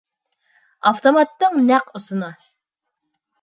[0.91, 2.31] Автоматтың нәҡ осона.